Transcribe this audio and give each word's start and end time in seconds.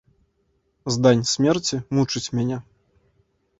Здань 0.95 1.21
смерці 1.33 1.81
мучыць 1.99 2.25
мяне. 2.39 2.57